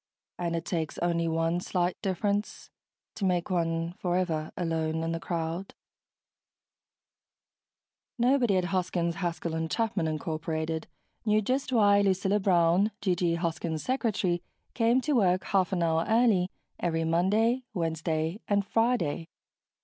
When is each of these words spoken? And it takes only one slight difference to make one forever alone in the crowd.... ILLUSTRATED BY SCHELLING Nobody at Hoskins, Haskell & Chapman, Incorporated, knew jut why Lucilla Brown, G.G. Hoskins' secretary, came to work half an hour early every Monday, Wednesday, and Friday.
And 0.39 0.55
it 0.55 0.65
takes 0.65 0.97
only 0.97 1.27
one 1.27 1.59
slight 1.59 1.95
difference 2.01 2.71
to 3.13 3.23
make 3.23 3.51
one 3.51 3.93
forever 3.99 4.51
alone 4.57 5.03
in 5.03 5.11
the 5.11 5.19
crowd.... 5.19 5.75
ILLUSTRATED 8.17 8.17
BY 8.17 8.23
SCHELLING 8.23 8.31
Nobody 8.33 8.57
at 8.57 8.63
Hoskins, 8.71 9.15
Haskell 9.17 9.67
& 9.67 9.69
Chapman, 9.69 10.07
Incorporated, 10.07 10.87
knew 11.23 11.39
jut 11.39 11.71
why 11.71 12.01
Lucilla 12.01 12.39
Brown, 12.39 12.89
G.G. 13.01 13.35
Hoskins' 13.35 13.83
secretary, 13.83 14.41
came 14.73 15.01
to 15.01 15.13
work 15.13 15.43
half 15.43 15.71
an 15.71 15.83
hour 15.83 16.03
early 16.09 16.49
every 16.79 17.03
Monday, 17.03 17.61
Wednesday, 17.75 18.39
and 18.47 18.65
Friday. 18.65 19.27